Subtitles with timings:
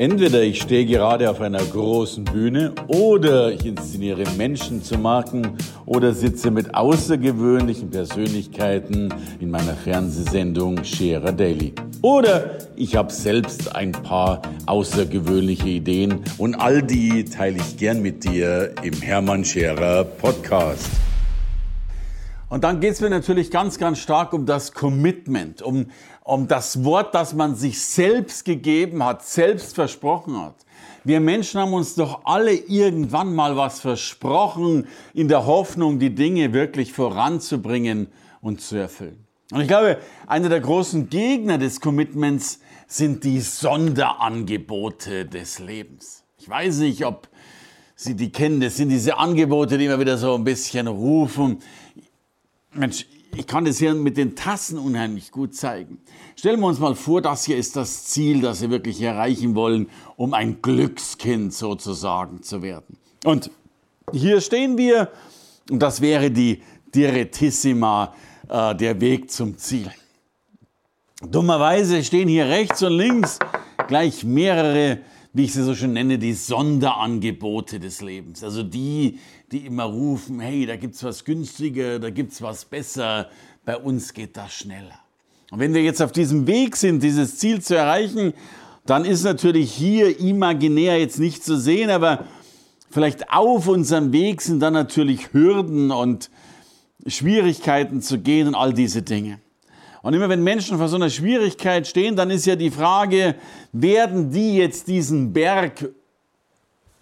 [0.00, 6.14] Entweder ich stehe gerade auf einer großen Bühne oder ich inszeniere Menschen zu Marken oder
[6.14, 11.74] sitze mit außergewöhnlichen Persönlichkeiten in meiner Fernsehsendung Scherer Daily.
[12.00, 18.24] Oder ich habe selbst ein paar außergewöhnliche Ideen und all die teile ich gern mit
[18.24, 20.88] dir im Hermann Scherer Podcast.
[22.50, 25.86] Und dann geht es mir natürlich ganz, ganz stark um das Commitment, um,
[26.30, 30.54] um das Wort, das man sich selbst gegeben hat, selbst versprochen hat.
[31.02, 36.52] Wir Menschen haben uns doch alle irgendwann mal was versprochen, in der Hoffnung, die Dinge
[36.52, 38.08] wirklich voranzubringen
[38.40, 39.26] und zu erfüllen.
[39.50, 39.98] Und ich glaube,
[40.28, 46.22] einer der großen Gegner des Commitments sind die Sonderangebote des Lebens.
[46.38, 47.28] Ich weiß nicht, ob
[47.96, 48.60] Sie die kennen.
[48.60, 51.58] Das sind diese Angebote, die immer wieder so ein bisschen rufen.
[52.72, 53.04] Mensch,
[53.36, 55.98] ich kann das hier mit den Tassen unheimlich gut zeigen.
[56.36, 59.88] Stellen wir uns mal vor, das hier ist das Ziel, das wir wirklich erreichen wollen,
[60.16, 62.96] um ein Glückskind sozusagen zu werden.
[63.24, 63.50] Und
[64.12, 65.10] hier stehen wir,
[65.70, 66.62] und das wäre die
[66.94, 68.14] Direttissima,
[68.48, 69.90] äh, der Weg zum Ziel.
[71.22, 73.38] Dummerweise stehen hier rechts und links
[73.86, 74.98] gleich mehrere
[75.32, 78.42] wie ich sie so schön nenne, die Sonderangebote des Lebens.
[78.42, 79.18] Also die,
[79.52, 83.30] die immer rufen, hey, da gibt es was günstiger, da gibt es was besser,
[83.64, 84.98] bei uns geht das schneller.
[85.50, 88.32] Und wenn wir jetzt auf diesem Weg sind, dieses Ziel zu erreichen,
[88.86, 92.24] dann ist natürlich hier imaginär jetzt nicht zu sehen, aber
[92.90, 96.30] vielleicht auf unserem Weg sind dann natürlich Hürden und
[97.06, 99.40] Schwierigkeiten zu gehen und all diese Dinge.
[100.02, 103.34] Und immer wenn Menschen vor so einer Schwierigkeit stehen, dann ist ja die Frage,
[103.72, 105.90] werden die jetzt diesen Berg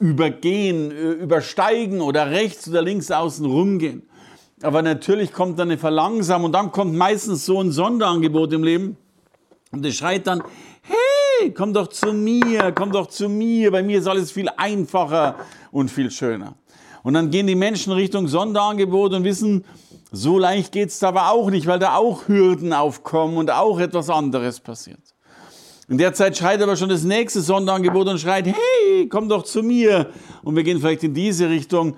[0.00, 4.02] übergehen, äh, übersteigen oder rechts oder links außen rumgehen?
[4.62, 8.96] Aber natürlich kommt dann eine Verlangsamung und dann kommt meistens so ein Sonderangebot im Leben
[9.70, 10.42] und es schreit dann,
[10.82, 15.36] hey, komm doch zu mir, komm doch zu mir, bei mir ist alles viel einfacher
[15.70, 16.54] und viel schöner.
[17.04, 19.64] Und dann gehen die Menschen Richtung Sonderangebot und wissen,
[20.10, 24.08] so leicht geht es aber auch nicht, weil da auch Hürden aufkommen und auch etwas
[24.08, 25.00] anderes passiert.
[25.88, 29.62] In der Zeit schreit aber schon das nächste Sonderangebot und schreit, hey, komm doch zu
[29.62, 30.10] mir.
[30.42, 31.96] Und wir gehen vielleicht in diese Richtung.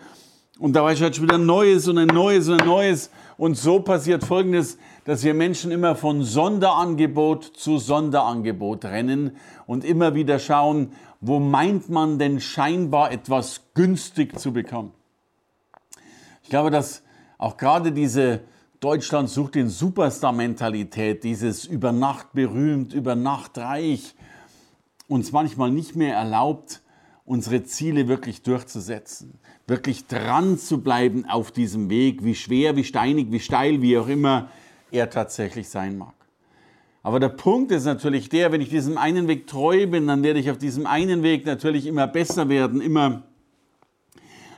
[0.61, 3.11] Und dabei schreit schon wieder ein neues und ein neues und ein neues.
[3.37, 10.15] Und so passiert Folgendes, dass wir Menschen immer von Sonderangebot zu Sonderangebot rennen und immer
[10.15, 14.93] wieder schauen, wo meint man denn scheinbar etwas günstig zu bekommen.
[16.45, 17.03] Ich glaube, dass
[17.41, 18.41] auch gerade diese
[18.81, 24.15] Deutschland sucht den Superstar-Mentalität, dieses über Nacht berühmt, über Nacht reich,
[25.09, 26.83] uns manchmal nicht mehr erlaubt,
[27.25, 33.33] unsere Ziele wirklich durchzusetzen, wirklich dran zu bleiben auf diesem Weg, wie schwer, wie steinig,
[33.33, 34.51] wie steil, wie auch immer
[34.91, 36.15] er tatsächlich sein mag.
[37.03, 40.41] Aber der Punkt ist natürlich der, wenn ich diesem einen Weg treu bin, dann werde
[40.41, 43.23] ich auf diesem einen Weg natürlich immer besser werden, immer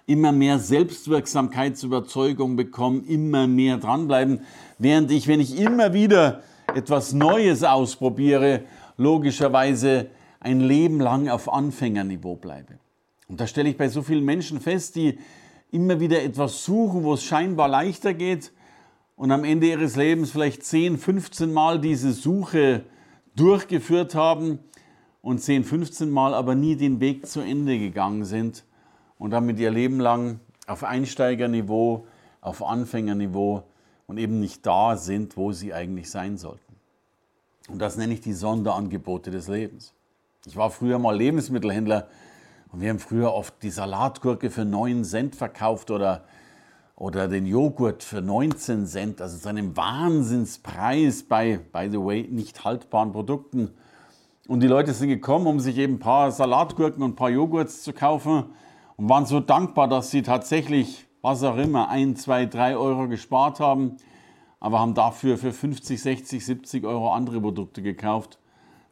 [0.07, 4.41] immer mehr Selbstwirksamkeitsüberzeugung bekommen, immer mehr dranbleiben,
[4.79, 6.43] während ich, wenn ich immer wieder
[6.75, 8.63] etwas Neues ausprobiere,
[8.97, 10.09] logischerweise
[10.41, 12.79] ein Leben lang auf Anfängerniveau bleibe.
[13.29, 15.19] Und da stelle ich bei so vielen Menschen fest, die
[15.71, 18.53] immer wieder etwas suchen, wo es scheinbar leichter geht
[19.17, 22.85] und am Ende ihres Lebens vielleicht 10, 15 Mal diese Suche
[23.37, 24.59] durchgeführt haben
[25.23, 28.65] und 10, 15 Mal aber nie den Weg zu Ende gegangen sind
[29.23, 32.09] und damit ihr Leben lang auf Einsteigerniveau,
[32.41, 33.63] auf Anfängerniveau
[34.09, 36.75] und eben nicht da sind, wo sie eigentlich sein sollten.
[37.69, 39.95] Und das nenne ich die Sonderangebote des Lebens.
[40.45, 42.09] Ich war früher mal Lebensmittelhändler
[42.73, 46.25] und wir haben früher oft die Salatgurke für 9 Cent verkauft oder,
[46.97, 52.65] oder den Joghurt für 19 Cent, also zu einem Wahnsinnspreis bei, by the way, nicht
[52.65, 53.71] haltbaren Produkten.
[54.49, 57.85] Und die Leute sind gekommen, um sich eben ein paar Salatgurken und ein paar Joghurts
[57.85, 58.47] zu kaufen
[59.03, 63.59] und waren so dankbar, dass sie tatsächlich, was auch immer, ein, zwei, drei Euro gespart
[63.59, 63.97] haben,
[64.61, 68.39] aber haben dafür für 50, 60, 70 Euro andere Produkte gekauft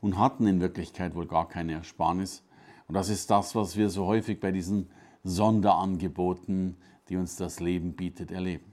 [0.01, 2.43] und hatten in Wirklichkeit wohl gar keine Ersparnis.
[2.89, 4.91] Und das ist das, was wir so häufig bei diesen
[5.23, 6.77] Sonderangeboten,
[7.09, 8.73] die uns das Leben bietet, erleben.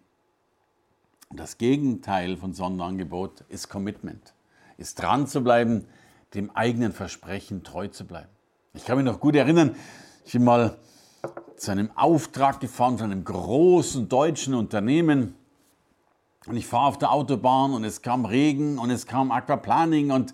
[1.29, 4.33] das Gegenteil von Sonderangebot ist Commitment,
[4.79, 5.85] ist dran zu bleiben,
[6.33, 8.31] dem eigenen Versprechen treu zu bleiben.
[8.73, 9.75] Ich kann mich noch gut erinnern,
[10.25, 10.79] ich bin mal
[11.57, 15.35] zu einem Auftrag gefahren von einem großen deutschen Unternehmen.
[16.45, 20.33] Und ich fahre auf der Autobahn und es kam Regen und es kam Aquaplaning und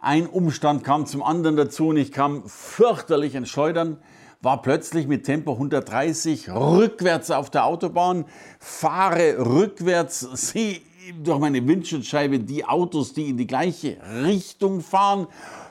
[0.00, 3.98] ein Umstand kam zum anderen dazu und ich kam fürchterlich ins Schleudern,
[4.42, 8.26] war plötzlich mit Tempo 130 rückwärts auf der Autobahn,
[8.58, 10.80] fahre rückwärts, sehe
[11.22, 15.28] durch meine Windschutzscheibe die Autos, die in die gleiche Richtung fahren,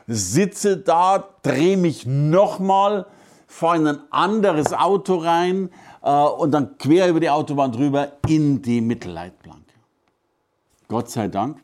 [0.07, 3.05] sitze da, drehe mich nochmal,
[3.53, 5.69] fahre in ein anderes Auto rein
[6.01, 9.61] äh, und dann quer über die Autobahn drüber in die Mittelleitplanke.
[10.87, 11.63] Gott sei Dank,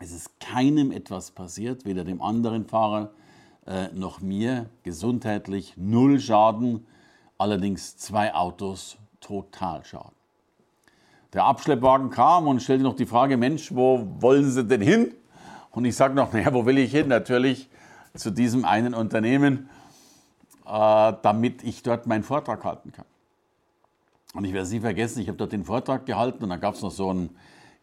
[0.00, 3.10] es ist keinem etwas passiert, weder dem anderen Fahrer
[3.66, 6.86] äh, noch mir, gesundheitlich null Schaden,
[7.38, 10.12] allerdings zwei Autos total Schaden.
[11.32, 15.14] Der Abschleppwagen kam und stellte noch die Frage, Mensch, wo wollen Sie denn hin?
[15.70, 17.08] Und ich sage noch, naja, wo will ich hin?
[17.08, 17.68] Natürlich
[18.14, 19.68] zu diesem einen Unternehmen,
[20.64, 23.04] damit ich dort meinen Vortrag halten kann.
[24.34, 26.74] Und ich werde es nie vergessen, ich habe dort den Vortrag gehalten und dann gab
[26.74, 27.30] es noch so ein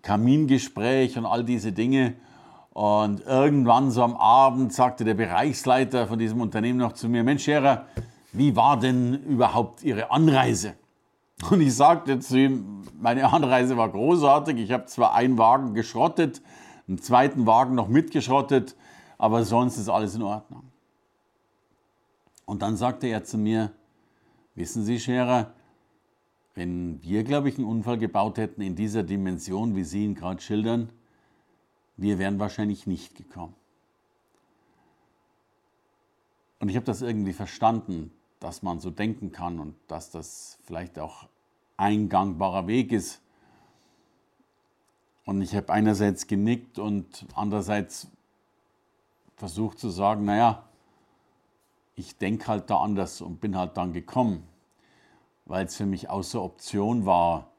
[0.02, 2.16] Kamingespräch und all diese Dinge.
[2.74, 7.44] Und irgendwann so am Abend sagte der Bereichsleiter von diesem Unternehmen noch zu mir, Mensch
[7.44, 7.86] Scherer,
[8.34, 10.74] wie war denn überhaupt Ihre Anreise?
[11.50, 14.58] Und ich sagte zu ihm, meine Anreise war großartig.
[14.58, 16.42] Ich habe zwar einen Wagen geschrottet,
[16.88, 18.76] einen zweiten Wagen noch mitgeschrottet,
[19.18, 20.71] aber sonst ist alles in Ordnung.
[22.52, 23.72] Und dann sagte er zu mir,
[24.56, 25.54] wissen Sie, Scherer,
[26.54, 30.42] wenn wir, glaube ich, einen Unfall gebaut hätten in dieser Dimension, wie Sie ihn gerade
[30.42, 30.90] schildern,
[31.96, 33.56] wir wären wahrscheinlich nicht gekommen.
[36.60, 38.12] Und ich habe das irgendwie verstanden,
[38.42, 41.30] dass man so denken kann und dass das vielleicht auch
[41.78, 43.22] ein gangbarer Weg ist.
[45.24, 48.10] Und ich habe einerseits genickt und andererseits
[49.38, 50.68] versucht zu sagen, naja,
[52.02, 54.48] ich denke halt da anders und bin halt dann gekommen,
[55.46, 57.52] weil es für mich außer Option war,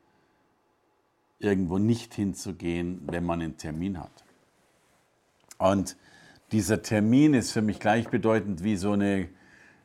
[1.38, 4.24] irgendwo nicht hinzugehen, wenn man einen Termin hat.
[5.58, 5.96] Und
[6.50, 9.28] dieser Termin ist für mich gleichbedeutend wie so eine,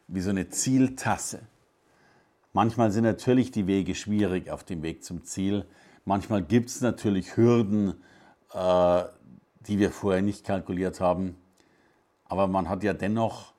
[0.07, 1.41] wie so eine Zieltasse.
[2.53, 5.65] Manchmal sind natürlich die Wege schwierig auf dem Weg zum Ziel.
[6.03, 7.93] Manchmal gibt es natürlich Hürden,
[8.53, 9.03] äh,
[9.67, 11.35] die wir vorher nicht kalkuliert haben.
[12.25, 13.53] Aber man hat ja dennoch,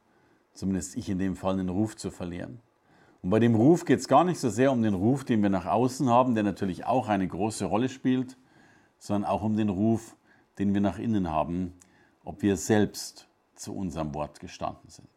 [0.59, 2.61] zumindest ich in dem Fall, einen Ruf zu verlieren.
[3.23, 5.51] Und bei dem Ruf geht es gar nicht so sehr um den Ruf, den wir
[5.51, 8.37] nach außen haben, der natürlich auch eine große Rolle spielt,
[8.99, 10.17] sondern auch um den Ruf,
[10.59, 11.75] den wir nach innen haben,
[12.25, 15.09] ob wir selbst zu unserem Wort gestanden sind.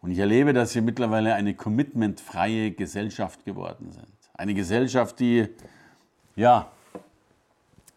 [0.00, 4.12] Und ich erlebe, dass wir mittlerweile eine commitmentfreie Gesellschaft geworden sind.
[4.34, 5.48] Eine Gesellschaft, die
[6.34, 6.70] ja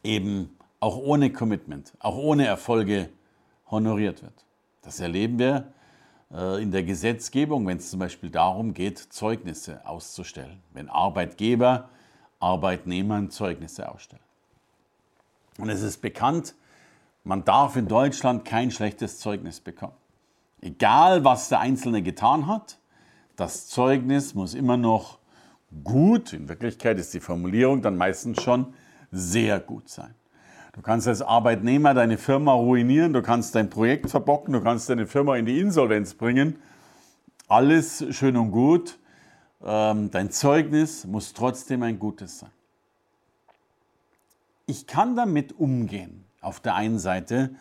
[0.03, 3.09] eben auch ohne Commitment, auch ohne Erfolge
[3.69, 4.45] honoriert wird.
[4.81, 5.73] Das erleben wir
[6.33, 10.61] in der Gesetzgebung, wenn es zum Beispiel darum geht, Zeugnisse auszustellen.
[10.73, 11.89] Wenn Arbeitgeber
[12.39, 14.23] Arbeitnehmern Zeugnisse ausstellen.
[15.57, 16.55] Und es ist bekannt,
[17.23, 19.93] man darf in Deutschland kein schlechtes Zeugnis bekommen.
[20.61, 22.79] Egal, was der Einzelne getan hat,
[23.35, 25.19] das Zeugnis muss immer noch
[25.83, 28.73] gut, in Wirklichkeit ist die Formulierung dann meistens schon
[29.11, 30.13] sehr gut sein.
[30.73, 35.05] Du kannst als Arbeitnehmer deine Firma ruinieren, du kannst dein Projekt verbocken, du kannst deine
[35.05, 36.55] Firma in die Insolvenz bringen.
[37.49, 38.97] Alles schön und gut.
[39.63, 42.51] Ähm, dein Zeugnis muss trotzdem ein gutes sein.
[44.65, 47.53] Ich kann damit umgehen auf der einen Seite,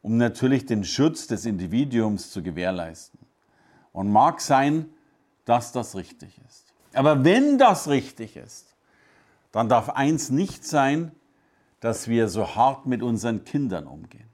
[0.00, 3.20] um natürlich den Schutz des Individuums zu gewährleisten.
[3.92, 4.86] Und mag sein,
[5.44, 6.64] dass das richtig ist.
[6.94, 8.74] Aber wenn das richtig ist,
[9.52, 11.12] dann darf eins nicht sein,
[11.84, 14.30] dass wir so hart mit unseren Kindern umgehen.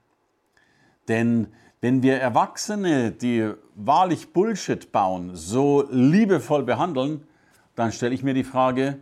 [1.09, 1.49] Denn
[1.81, 7.27] wenn wir Erwachsene, die wahrlich Bullshit bauen, so liebevoll behandeln,
[7.75, 9.01] dann stelle ich mir die Frage,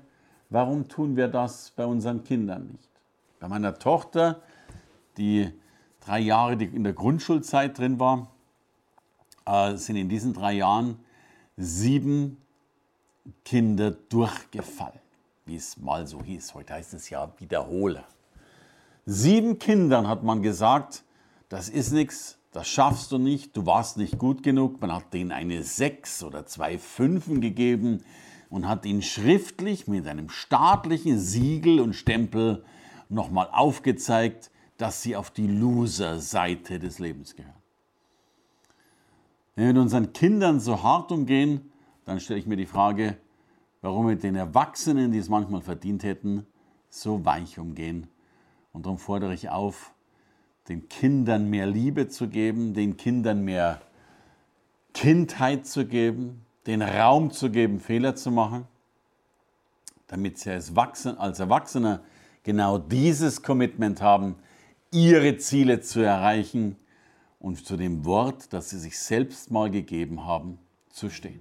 [0.49, 2.88] warum tun wir das bei unseren Kindern nicht?
[3.38, 4.40] Bei meiner Tochter
[5.19, 5.52] die
[6.00, 8.28] drei Jahre, in der Grundschulzeit drin war,
[9.45, 10.99] äh, sind in diesen drei Jahren
[11.59, 12.38] sieben
[13.45, 15.00] Kinder durchgefallen,
[15.45, 16.55] wie es mal so hieß.
[16.55, 18.07] Heute heißt es ja Wiederholer.
[19.11, 21.03] Sieben Kindern hat man gesagt,
[21.49, 24.83] das ist nichts, das schaffst du nicht, du warst nicht gut genug.
[24.83, 28.05] Man hat denen eine Sechs oder zwei Fünfen gegeben
[28.50, 32.67] und hat ihnen schriftlich mit einem staatlichen Siegel und Stempel
[33.09, 37.55] nochmal aufgezeigt, dass sie auf die Loser-Seite des Lebens gehören.
[39.55, 41.73] Wenn wir mit unseren Kindern so hart umgehen,
[42.05, 43.17] dann stelle ich mir die Frage,
[43.81, 46.47] warum wir den Erwachsenen, die es manchmal verdient hätten,
[46.91, 48.07] so weich umgehen.
[48.72, 49.92] Und darum fordere ich auf,
[50.68, 53.80] den Kindern mehr Liebe zu geben, den Kindern mehr
[54.92, 58.66] Kindheit zu geben, den Raum zu geben, Fehler zu machen,
[60.08, 62.02] damit sie als Erwachsener
[62.42, 64.37] genau dieses Commitment haben,
[64.90, 66.76] ihre Ziele zu erreichen
[67.38, 70.58] und zu dem Wort, das sie sich selbst mal gegeben haben,
[70.90, 71.40] zu stehen.